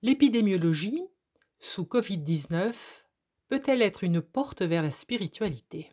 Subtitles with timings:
[0.00, 1.02] L'épidémiologie,
[1.58, 3.02] sous Covid-19,
[3.48, 5.90] peut-elle être une porte vers la spiritualité?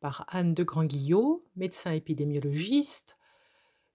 [0.00, 3.18] Par Anne de Grandguillot, médecin épidémiologiste,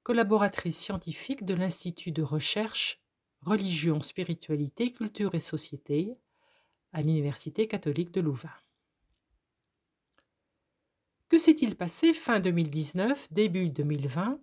[0.03, 3.01] collaboratrice scientifique de l'Institut de recherche
[3.41, 6.15] Religion, Spiritualité, Culture et Société
[6.93, 8.53] à l'Université catholique de Louvain.
[11.29, 14.39] Que s'est-il passé fin 2019, début 2020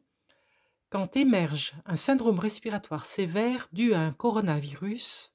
[0.91, 5.35] quand émerge un syndrome respiratoire sévère dû à un coronavirus,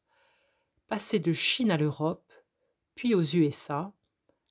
[0.88, 2.34] passé de Chine à l'Europe,
[2.96, 3.94] puis aux USA,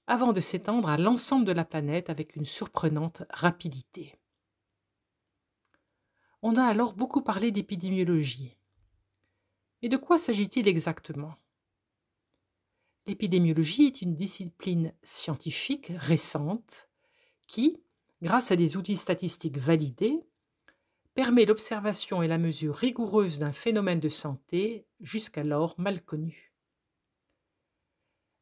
[0.07, 4.19] avant de s'étendre à l'ensemble de la planète avec une surprenante rapidité.
[6.43, 8.57] On a alors beaucoup parlé d'épidémiologie.
[9.80, 11.34] Mais de quoi s'agit-il exactement?
[13.07, 16.88] L'épidémiologie est une discipline scientifique récente
[17.48, 17.80] qui,
[18.23, 20.24] grâce à des outils statistiques validés,
[21.15, 26.52] permet l'observation et la mesure rigoureuse d'un phénomène de santé jusqu'alors mal connu.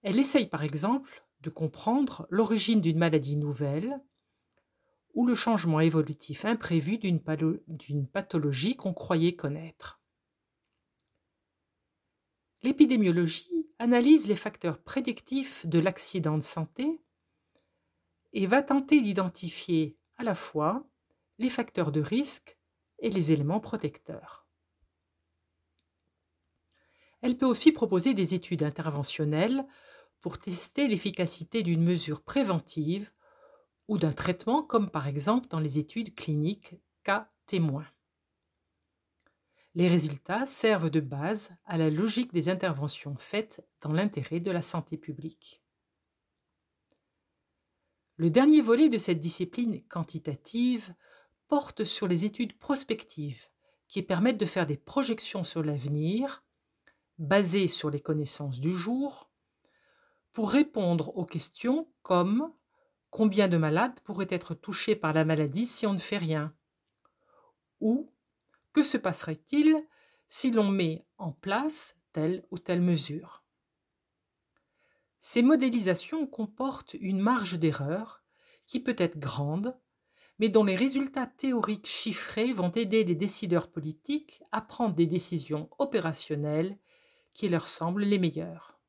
[0.03, 4.01] Elle essaye par exemple de comprendre l'origine d'une maladie nouvelle
[5.15, 7.21] ou le changement évolutif imprévu d'une
[8.07, 10.01] pathologie qu'on croyait connaître.
[12.63, 17.01] L'épidémiologie analyse les facteurs prédictifs de l'accident de santé
[18.33, 20.87] et va tenter d'identifier à la fois
[21.39, 22.60] les facteurs de risque
[23.01, 24.47] et les éléments protecteurs.
[27.23, 29.67] Elle peut aussi proposer des études interventionnelles
[30.21, 33.11] pour tester l'efficacité d'une mesure préventive
[33.89, 37.87] ou d'un traitement comme par exemple dans les études cliniques cas témoins.
[39.75, 44.63] Les résultats servent de base à la logique des interventions faites dans l'intérêt de la
[44.63, 45.63] santé publique.
[48.17, 50.93] Le dernier volet de cette discipline quantitative
[51.51, 53.49] porte sur les études prospectives
[53.89, 56.43] qui permettent de faire des projections sur l'avenir,
[57.19, 59.29] basées sur les connaissances du jour,
[60.33, 62.55] pour répondre aux questions comme
[63.11, 66.55] combien de malades pourraient être touchés par la maladie si on ne fait rien?
[67.81, 68.13] ou
[68.73, 69.85] que se passerait-il
[70.29, 73.43] si l'on met en place telle ou telle mesure?
[75.19, 78.23] Ces modélisations comportent une marge d'erreur
[78.67, 79.77] qui peut être grande
[80.41, 85.69] mais dont les résultats théoriques chiffrés vont aider les décideurs politiques à prendre des décisions
[85.79, 86.79] opérationnelles
[87.35, 88.81] qui leur semblent les meilleures.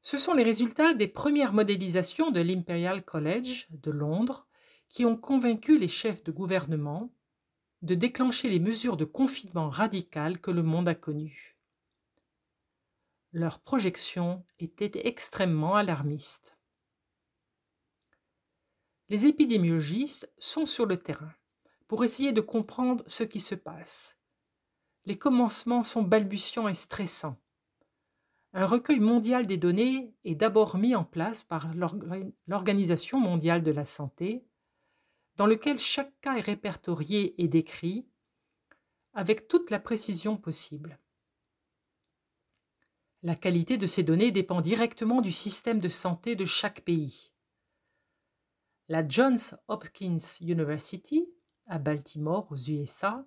[0.00, 4.48] Ce sont les résultats des premières modélisations de l'Imperial College de Londres
[4.88, 7.12] qui ont convaincu les chefs de gouvernement
[7.82, 11.58] de déclencher les mesures de confinement radical que le monde a connues.
[13.32, 16.56] Leurs projections étaient extrêmement alarmistes
[19.12, 21.34] les épidémiologistes sont sur le terrain
[21.86, 24.16] pour essayer de comprendre ce qui se passe.
[25.04, 27.36] Les commencements sont balbutiants et stressants.
[28.54, 31.74] Un recueil mondial des données est d'abord mis en place par
[32.46, 34.46] l'Organisation mondiale de la santé,
[35.36, 38.06] dans lequel chaque cas est répertorié et décrit
[39.12, 40.98] avec toute la précision possible.
[43.22, 47.31] La qualité de ces données dépend directement du système de santé de chaque pays
[48.88, 51.26] la Johns Hopkins University,
[51.66, 53.24] à Baltimore, aux USA,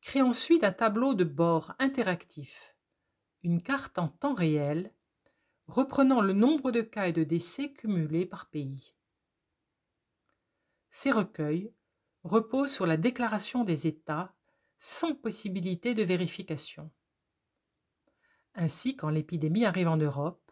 [0.00, 2.76] crée ensuite un tableau de bord interactif,
[3.42, 4.92] une carte en temps réel,
[5.66, 8.94] reprenant le nombre de cas et de décès cumulés par pays.
[10.90, 11.72] Ces recueils
[12.22, 14.34] reposent sur la déclaration des États
[14.78, 16.90] sans possibilité de vérification.
[18.54, 20.43] Ainsi, quand l'épidémie arrive en Europe,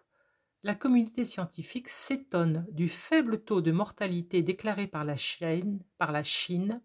[0.65, 6.83] la communauté scientifique s'étonne du faible taux de mortalité déclaré par la, Chine,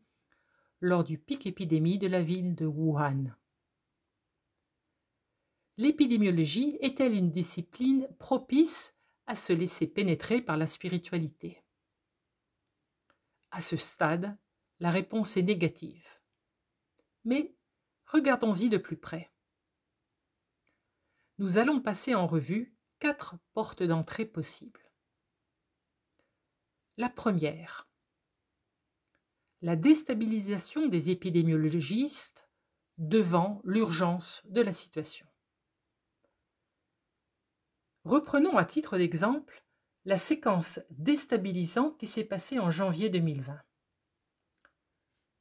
[0.81, 3.35] lors du pic épidémie de la ville de Wuhan.
[5.77, 11.63] L'épidémiologie est-elle une discipline propice à se laisser pénétrer par la spiritualité?
[13.51, 14.37] À ce stade,
[14.79, 16.07] la réponse est négative.
[17.25, 17.53] Mais
[18.05, 19.31] regardons-y de plus près.
[21.37, 24.91] Nous allons passer en revue quatre portes d'entrée possibles.
[26.97, 27.87] La première,
[29.61, 32.49] la déstabilisation des épidémiologistes
[32.97, 35.27] devant l'urgence de la situation.
[38.03, 39.63] Reprenons à titre d'exemple
[40.05, 43.61] la séquence déstabilisante qui s'est passée en janvier 2020.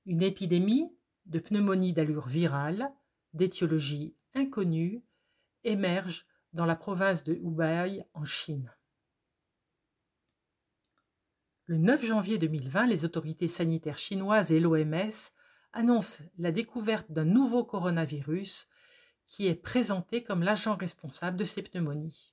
[0.06, 0.90] Une épidémie
[1.26, 2.92] de pneumonie d'allure virale,
[3.32, 5.04] d'étiologie inconnue,
[5.64, 6.26] émerge
[6.56, 8.72] dans la province de Hubei en Chine.
[11.66, 15.32] Le 9 janvier 2020, les autorités sanitaires chinoises et l'OMS
[15.74, 18.68] annonce la découverte d'un nouveau coronavirus
[19.26, 22.32] qui est présenté comme l'agent responsable de ces pneumonies.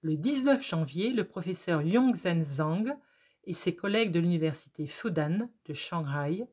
[0.00, 2.96] Le 19 janvier, le professeur Yongzhen Zhang
[3.44, 6.48] et ses collègues de l'université Fudan de Shanghai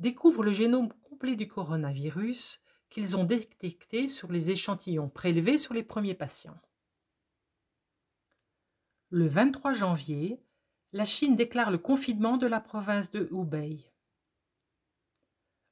[0.00, 2.63] découvrent le génome complet du coronavirus
[2.94, 6.60] qu'ils ont détecté sur les échantillons prélevés sur les premiers patients.
[9.10, 10.40] Le 23 janvier,
[10.92, 13.90] la Chine déclare le confinement de la province de Hubei.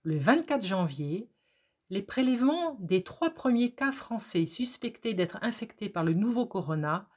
[0.03, 1.31] Le 24 janvier,
[1.91, 7.09] les prélèvements des trois premiers cas français suspectés d'être infectés par le nouveau corona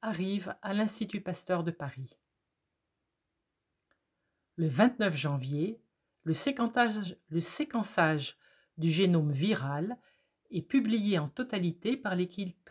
[0.00, 2.20] arrivent à l'Institut Pasteur de Paris.
[4.54, 5.82] Le 29 janvier,
[6.22, 8.39] le séquençage, le séquençage
[8.80, 9.98] du génome viral
[10.50, 12.70] est publié en totalité par l'équipe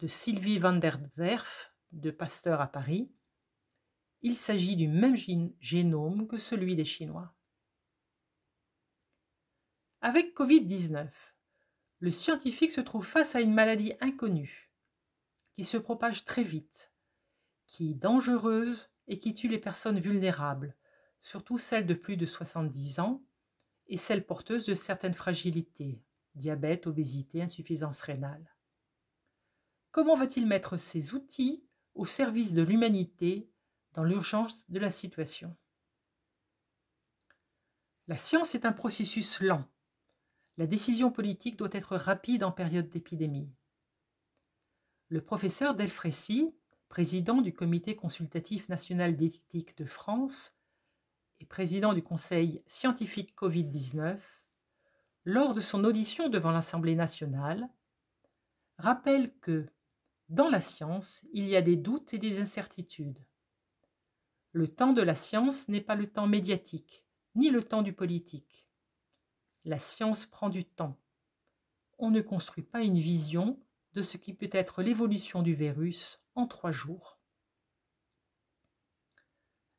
[0.00, 3.10] de Sylvie van der Werf de Pasteur à Paris.
[4.20, 5.16] Il s'agit du même
[5.60, 7.32] génome que celui des Chinois.
[10.00, 11.08] Avec Covid-19,
[12.00, 14.72] le scientifique se trouve face à une maladie inconnue,
[15.54, 16.92] qui se propage très vite,
[17.66, 20.76] qui est dangereuse et qui tue les personnes vulnérables,
[21.22, 23.22] surtout celles de plus de 70 ans
[23.88, 26.02] et celles porteuses de certaines fragilités,
[26.34, 28.54] diabète, obésité, insuffisance rénale.
[29.90, 31.64] Comment va-t-il mettre ces outils
[31.94, 33.48] au service de l'humanité
[33.92, 35.56] dans l'urgence de la situation?
[38.08, 39.64] La science est un processus lent.
[40.56, 43.50] La décision politique doit être rapide en période d'épidémie.
[45.08, 46.54] Le professeur Delfrécy,
[46.88, 50.56] président du Comité consultatif national d'éthique de France,
[51.40, 54.18] et président du Conseil scientifique Covid-19,
[55.24, 57.68] lors de son audition devant l'Assemblée nationale,
[58.78, 59.66] rappelle que,
[60.28, 63.18] dans la science, il y a des doutes et des incertitudes.
[64.52, 67.04] Le temps de la science n'est pas le temps médiatique,
[67.34, 68.68] ni le temps du politique.
[69.64, 70.98] La science prend du temps.
[71.98, 73.60] On ne construit pas une vision
[73.94, 77.18] de ce qui peut être l'évolution du virus en trois jours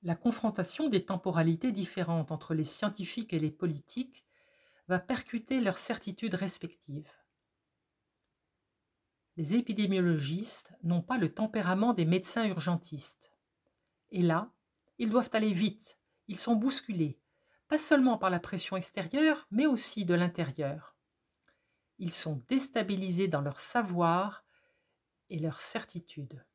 [0.06, 4.24] la confrontation des temporalités différentes entre les scientifiques et les politiques
[4.88, 7.12] va percuter leurs certitudes respectives.
[9.36, 13.32] Les épidémiologistes n'ont pas le tempérament des médecins urgentistes.
[14.12, 14.52] Et là,
[15.00, 15.98] ils doivent aller vite,
[16.28, 17.20] ils sont bousculés,
[17.68, 20.96] pas seulement par la pression extérieure, mais aussi de l'intérieur.
[21.98, 24.46] Ils sont déstabilisés dans leur savoir
[25.30, 26.46] et leur certitude.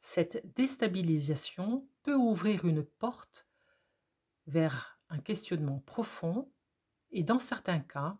[0.00, 3.48] Cette déstabilisation peut ouvrir une porte
[4.46, 6.50] vers un questionnement profond
[7.10, 8.18] et dans certains cas,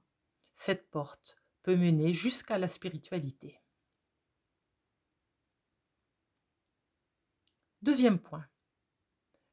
[0.52, 3.60] cette porte peut mener jusqu'à la spiritualité.
[7.82, 8.46] Deuxième point,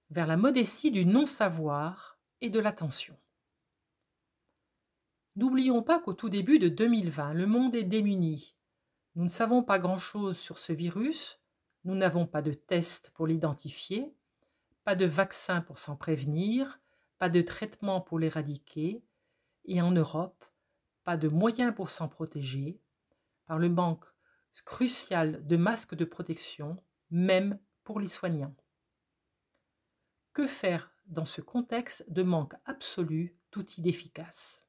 [0.10, 3.18] vers la modestie du non-savoir et de l'attention.
[5.36, 8.56] N'oublions pas qu'au tout début de 2020, le monde est démuni.
[9.16, 11.40] Nous ne savons pas grand-chose sur ce virus,
[11.86, 14.14] nous n'avons pas de test pour l'identifier,
[14.84, 16.80] pas de vaccin pour s'en prévenir,
[17.20, 19.04] pas de traitement pour l'éradiquer,
[19.66, 20.46] et en Europe,
[21.04, 22.82] pas de moyens pour s'en protéger,
[23.46, 24.06] par le manque
[24.66, 26.78] crucial de masques de protection,
[27.12, 28.56] même pour les soignants.
[30.34, 34.65] Que faire dans ce contexte de manque absolu d'outils efficaces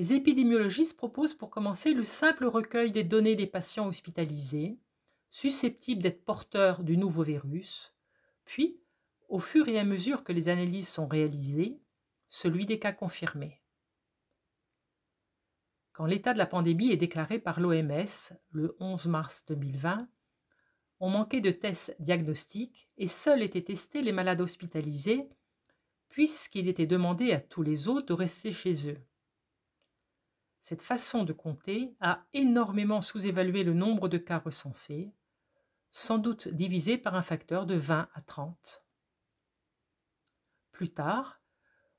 [0.00, 4.78] les épidémiologistes proposent pour commencer le simple recueil des données des patients hospitalisés,
[5.28, 7.94] susceptibles d'être porteurs du nouveau virus,
[8.46, 8.80] puis,
[9.28, 11.82] au fur et à mesure que les analyses sont réalisées,
[12.28, 13.60] celui des cas confirmés.
[15.92, 20.08] Quand l'état de la pandémie est déclaré par l'OMS le 11 mars 2020,
[21.00, 25.28] on manquait de tests diagnostiques et seuls étaient testés les malades hospitalisés,
[26.08, 28.98] puisqu'il était demandé à tous les autres de rester chez eux.
[30.60, 35.10] Cette façon de compter a énormément sous-évalué le nombre de cas recensés,
[35.90, 38.84] sans doute divisé par un facteur de 20 à 30.
[40.70, 41.40] Plus tard,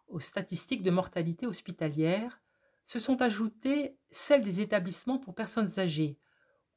[0.07, 2.39] aux statistiques de mortalité hospitalière
[2.85, 6.19] se sont ajoutées celles des établissements pour personnes âgées,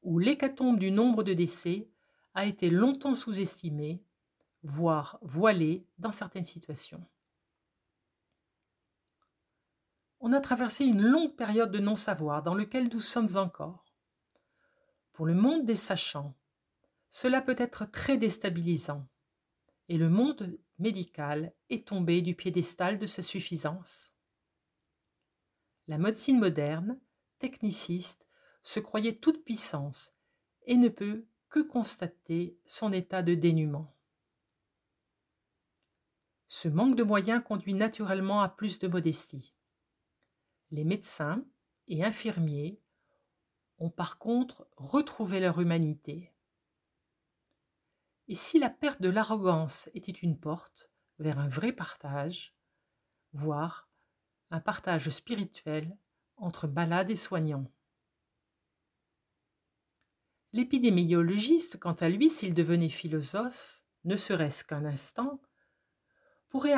[0.03, 1.89] où l'hécatombe du nombre de décès
[2.35, 4.05] a été longtemps sous-estimé,
[4.63, 7.07] voire voilé dans certaines situations.
[10.27, 13.85] On a traversé une longue période de non-savoir dans lequel nous sommes encore.
[15.13, 16.35] Pour le monde des sachants,
[17.11, 19.07] cela peut être très déstabilisant,
[19.91, 24.15] et le monde médical est tombé du piédestal de sa suffisance.
[25.89, 26.99] La médecine moderne,
[27.39, 28.27] techniciste,
[28.63, 30.15] se croyait toute puissance
[30.63, 33.95] et ne peut que constater son état de dénuement.
[36.49, 39.54] Ce manque de moyens conduit naturellement à plus de modestie.
[40.75, 41.47] Les médecins
[41.87, 42.83] et infirmiers
[43.79, 46.33] ont par contre retrouvé leur humanité.
[48.27, 50.91] Et si la perte de l'arrogance était une porte
[51.21, 52.57] vers un vrai partage,
[53.31, 53.89] voire
[54.51, 55.97] un partage spirituel
[56.39, 57.71] entre malades et soignants.
[60.53, 65.41] L'épidémiologiste, quant à lui, s'il devenait philosophe, ne serait-ce qu'un instant,
[66.49, 66.75] pourrait,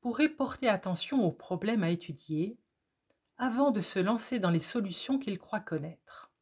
[0.00, 2.58] pourrait porter attention aux problèmes à étudier
[3.36, 6.32] avant de se lancer dans les solutions qu'il croit connaître.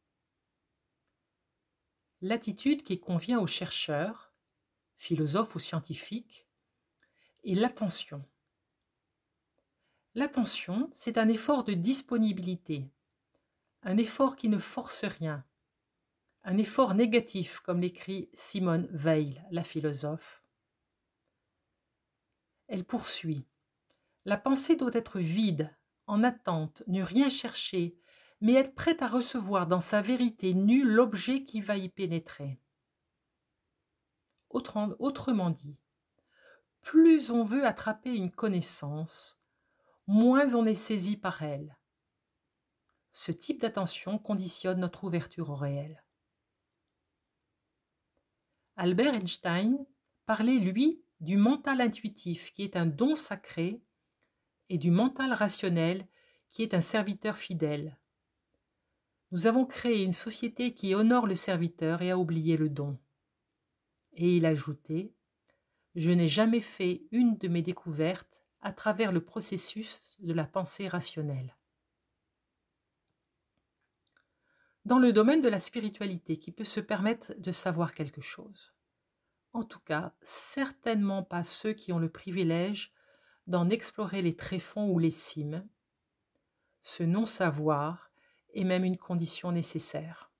[2.21, 4.33] L'attitude qui convient aux chercheurs,
[4.95, 6.47] philosophes ou scientifiques,
[7.43, 8.23] est l'attention.
[10.15, 12.89] L'attention, c'est un effort de disponibilité,
[13.81, 15.43] un effort qui ne force rien,
[16.43, 20.43] un effort négatif, comme l'écrit Simone Weil, la philosophe.
[22.67, 23.45] Elle poursuit.
[24.25, 25.75] La pensée doit être vide,
[26.07, 27.97] en attente, ne rien chercher,
[28.41, 32.59] mais être prête à recevoir dans sa vérité nue l'objet qui va y pénétrer.
[34.49, 35.77] Autrement dit,
[36.81, 39.41] plus on veut attraper une connaissance,
[40.05, 41.77] moins on est saisi par elle.
[43.13, 46.03] Ce type d'attention conditionne notre ouverture au réel.
[48.75, 49.85] Albert Einstein
[50.25, 53.81] parlait, lui, du mental intuitif, qui est un don sacré,
[54.69, 56.07] et du mental rationnel,
[56.49, 57.97] qui est un serviteur fidèle.
[59.31, 62.99] Nous avons créé une société qui honore le serviteur et a oublié le don.
[64.13, 65.13] Et il ajoutait
[65.95, 70.87] Je n'ai jamais fait une de mes découvertes à travers le processus de la pensée
[70.87, 71.55] rationnelle.
[74.85, 78.73] Dans le domaine de la spiritualité, qui peut se permettre de savoir quelque chose.
[79.53, 82.93] En tout cas, certainement pas ceux qui ont le privilège
[83.47, 85.67] d'en explorer les tréfonds ou les cimes.
[86.81, 88.11] Ce non-savoir
[88.53, 90.31] est même une condition nécessaire.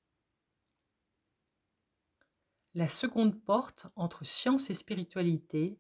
[2.73, 5.79] La seconde porte entre science et spiritualité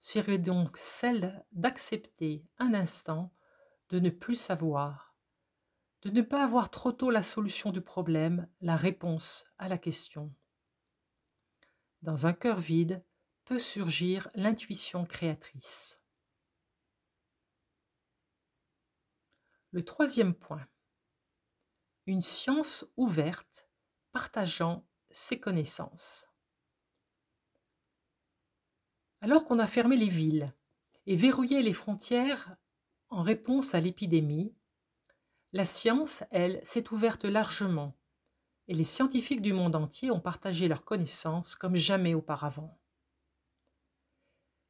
[0.00, 3.32] serait donc celle d'accepter un instant
[3.90, 5.14] de ne plus savoir,
[6.02, 10.32] de ne pas avoir trop tôt la solution du problème, la réponse à la question.
[12.02, 13.04] Dans un cœur vide
[13.44, 16.00] peut surgir l'intuition créatrice.
[19.72, 20.66] Le troisième point.
[22.06, 23.68] Une science ouverte
[24.10, 26.26] partageant ses connaissances.
[29.20, 30.52] Alors qu'on a fermé les villes
[31.06, 32.56] et verrouillé les frontières
[33.10, 34.52] en réponse à l'épidémie,
[35.52, 37.96] la science, elle, s'est ouverte largement
[38.66, 42.76] et les scientifiques du monde entier ont partagé leurs connaissances comme jamais auparavant.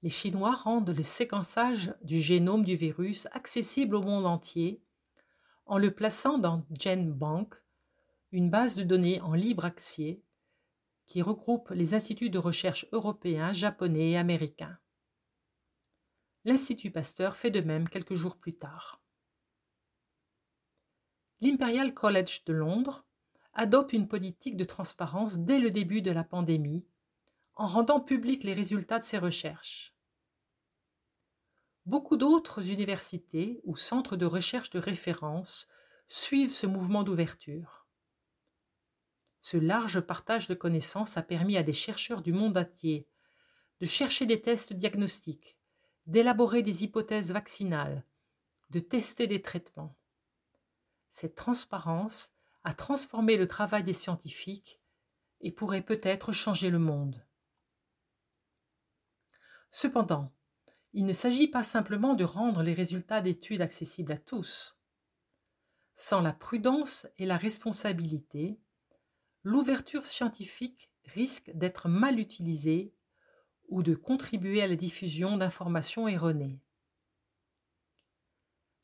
[0.03, 4.83] Les Chinois rendent le séquençage du génome du virus accessible au monde entier
[5.71, 7.55] en le plaçant dans GenBank,
[8.33, 10.21] une base de données en libre accès
[11.07, 14.77] qui regroupe les instituts de recherche européens, japonais et américains.
[16.45, 19.01] L'Institut Pasteur fait de même quelques jours plus tard.
[21.41, 23.07] L'Imperial College de Londres
[23.53, 26.85] adopte une politique de transparence dès le début de la pandémie,
[27.55, 29.95] en rendant publics les résultats de ses recherches.
[31.91, 35.67] Beaucoup d'autres universités ou centres de recherche de référence
[36.07, 37.89] suivent ce mouvement d'ouverture.
[39.41, 43.09] Ce large partage de connaissances a permis à des chercheurs du monde entier
[43.81, 45.59] de chercher des tests diagnostiques,
[46.07, 48.05] d'élaborer des hypothèses vaccinales,
[48.71, 49.97] de tester des traitements.
[51.09, 52.31] Cette transparence
[52.63, 54.81] a transformé le travail des scientifiques
[55.41, 57.27] et pourrait peut-être changer le monde.
[59.73, 60.33] Cependant,
[60.93, 64.77] il ne s'agit pas simplement de rendre les résultats d'études accessibles à tous.
[65.95, 68.59] Sans la prudence et la responsabilité,
[69.43, 72.95] l'ouverture scientifique risque d'être mal utilisée
[73.69, 76.61] ou de contribuer à la diffusion d'informations erronées.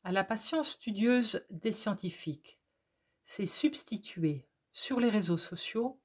[0.03, 2.59] À la patience studieuse des scientifiques,
[3.25, 5.99] c'est substituer sur les réseaux sociaux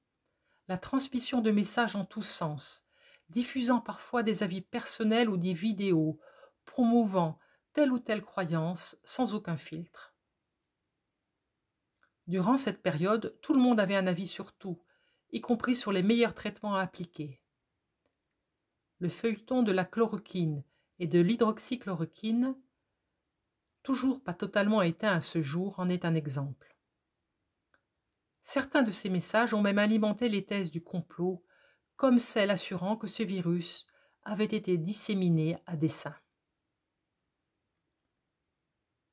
[0.67, 2.85] la transmission de messages en tous sens,
[3.33, 6.21] diffusant parfois des avis personnels ou des vidéos,
[6.65, 7.39] promouvant
[7.73, 10.15] telle ou telle croyance sans aucun filtre.
[12.29, 14.81] Durant cette période, tout le monde avait un avis sur tout,
[15.33, 17.41] y compris sur les meilleurs traitements à appliquer.
[18.99, 20.63] Le feuilleton de la chloroquine
[20.99, 22.55] et de l'hydroxychloroquine,
[23.83, 26.77] toujours pas totalement éteint à ce jour, en est un exemple.
[28.43, 31.43] Certains de ces messages ont même alimenté les thèses du complot,
[32.03, 33.87] comme celle assurant que ce virus
[34.25, 36.17] avait été disséminé à dessein.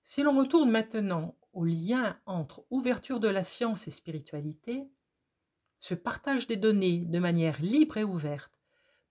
[0.02, 4.90] Si l'on retourne maintenant au lien entre ouverture de la science et spiritualité,
[5.78, 8.60] ce partage des données de manière libre et ouverte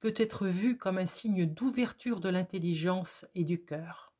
[0.00, 4.12] peut être vu comme un signe d'ouverture de l'intelligence et du cœur.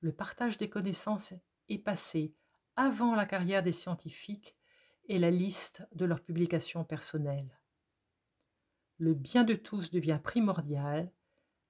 [0.00, 1.34] Le partage des connaissances
[1.68, 2.34] est passé
[2.74, 4.56] avant la carrière des scientifiques
[5.04, 7.61] et la liste de leurs publications personnelles.
[9.02, 11.10] Le bien de tous devient primordial,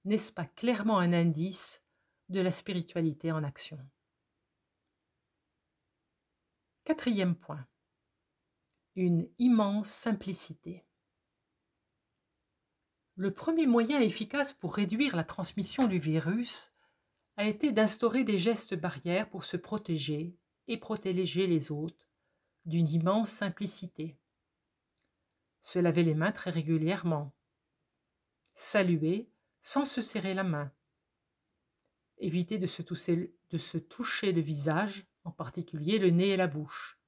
[0.05, 1.83] n'est-ce pas clairement un indice
[2.29, 3.79] de la spiritualité en action?
[6.85, 7.67] Quatrième point.
[8.97, 10.85] Une immense simplicité.
[13.15, 16.75] Le premier moyen efficace pour réduire la transmission du virus
[17.39, 20.37] a été d'instaurer des gestes barrières pour se protéger
[20.67, 22.11] et protéger les autres
[22.67, 24.19] d'une immense simplicité.
[25.63, 27.33] Se laver les mains très régulièrement.
[28.53, 29.31] Saluer
[29.63, 30.73] sans se serrer la main.
[32.19, 32.83] Éviter de se,
[33.79, 36.99] toucher, le visage, en particulier le nez et la bouche.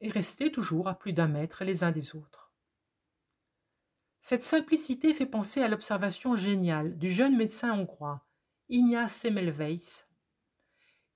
[0.00, 2.52] Et rester toujours à plus d'un mètre les uns des autres.
[4.20, 8.26] Cette simplicité fait penser à l'observation géniale du jeune médecin hongrois,
[8.68, 10.04] Ignace Semmelweis,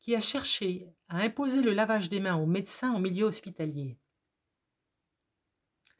[0.01, 3.99] qui a cherché à imposer le lavage des mains aux médecins au milieu hospitalier.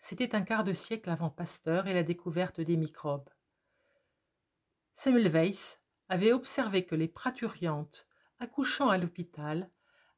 [0.09, 3.29] C'était un quart de siècle avant Pasteur et la découverte des microbes.
[4.93, 8.07] Semmelweis avait observé que les praturiantes
[8.39, 9.69] accouchant à l'hôpital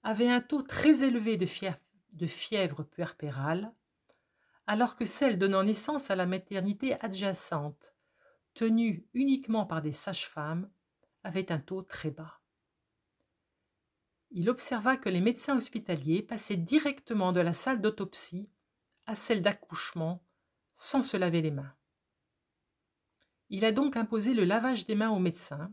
[0.03, 1.79] avaient un taux très élevé de fièvre,
[2.13, 3.73] de fièvre puerpérale
[4.67, 7.95] alors que celle donnant naissance à la maternité adjacente,
[8.53, 10.71] tenue uniquement par des sages-femmes,
[11.25, 12.43] avait un taux très bas.
[14.33, 18.51] Il observa que les médecins hospitaliers passaient directement de la salle d'autopsie
[19.09, 20.23] à celle d'accouchement
[20.75, 21.75] sans se laver les mains.
[23.49, 25.73] Il a donc imposé le lavage des mains aux médecins,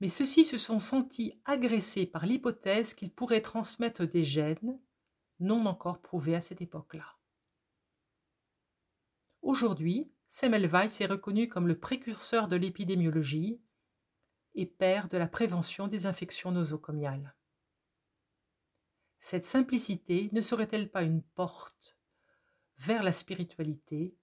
[0.00, 4.78] mais ceux-ci se sont sentis agressés par l'hypothèse qu'ils pourraient transmettre des gènes
[5.40, 7.16] non encore prouvés à cette époque-là.
[9.40, 13.62] Aujourd'hui, Semmelweis est reconnu comme le précurseur de l'épidémiologie
[14.54, 17.34] et père de la prévention des infections nosocomiales.
[19.20, 21.93] Cette simplicité ne serait-elle pas une porte
[22.84, 24.14] vers la spiritualité,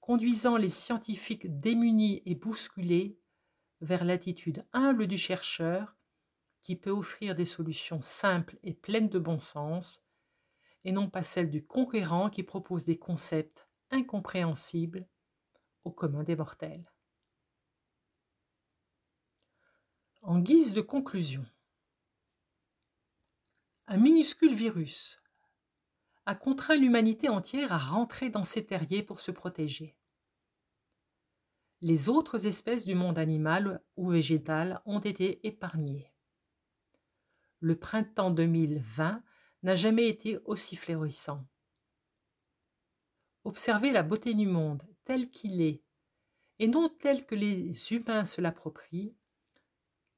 [0.00, 3.20] conduisant les scientifiques démunis et bousculés
[3.80, 5.96] vers l'attitude humble du chercheur
[6.62, 10.04] qui peut offrir des solutions simples et pleines de bon sens,
[10.84, 15.06] et non pas celle du conquérant qui propose des concepts incompréhensible
[15.84, 16.90] au commun des mortels.
[20.22, 21.46] En guise de conclusion,
[23.86, 25.21] un minuscule virus
[26.26, 29.96] a contraint l'humanité entière à rentrer dans ses terriers pour se protéger.
[31.80, 36.12] Les autres espèces du monde animal ou végétal ont été épargnées.
[37.58, 39.22] Le printemps 2020
[39.64, 41.44] n'a jamais été aussi florissant.
[43.44, 45.82] Observer la beauté du monde tel qu'il est,
[46.60, 49.16] et non tel que les humains se l'approprient,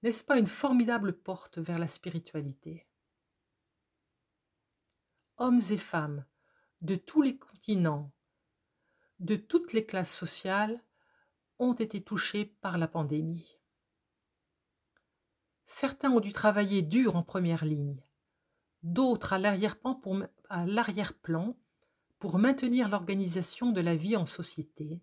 [0.02, 2.86] n'est-ce pas une formidable porte vers la spiritualité?
[5.36, 6.24] Hommes et femmes
[6.80, 8.12] de tous les continents,
[9.18, 10.80] de toutes les classes sociales,
[11.58, 13.58] ont été touchés par la pandémie.
[15.64, 18.00] Certains ont dû travailler dur en première ligne,
[18.84, 19.98] d'autres à l'arrière-plan
[22.20, 25.00] pour maintenir l'organisation de la vie en société,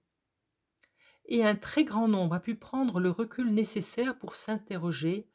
[1.26, 5.30] et un très grand nombre a pu prendre le recul nécessaire pour s'interroger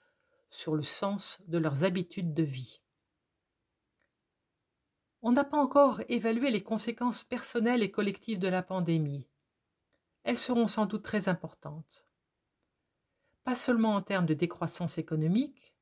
[0.48, 2.80] sur le sens de leurs habitudes de vie.
[5.28, 9.28] On n'a pas encore évalué les conséquences personnelles et collectives de la pandémie.
[10.22, 12.06] Elles seront sans doute très importantes.
[13.42, 15.74] Pas seulement en termes de décroissance économique,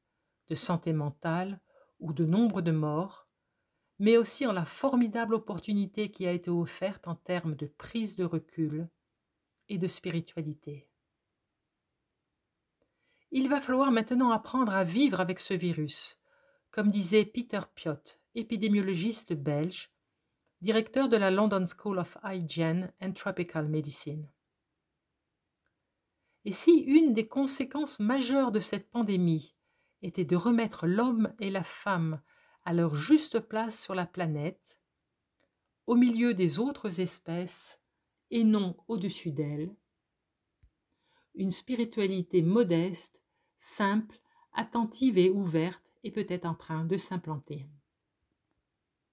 [0.48, 1.60] de santé mentale
[2.00, 3.28] ou de nombre de morts,
[3.98, 8.24] mais aussi en la formidable opportunité qui a été offerte en termes de prise de
[8.24, 8.88] recul
[9.68, 10.88] et de spiritualité.
[13.30, 16.18] Il va falloir maintenant apprendre à vivre avec ce virus,
[16.74, 19.92] comme disait Peter Piot, épidémiologiste belge,
[20.60, 24.28] directeur de la London School of Hygiene and Tropical Medicine.
[26.44, 29.54] Et si une des conséquences majeures de cette pandémie
[30.02, 32.20] était de remettre l'homme et la femme
[32.64, 34.76] à leur juste place sur la planète,
[35.86, 37.80] au milieu des autres espèces
[38.32, 39.72] et non au-dessus d'elles.
[41.36, 43.22] Une spiritualité modeste,
[43.56, 44.18] simple,
[44.54, 47.66] attentive et ouverte est peut-être en train de s'implanter.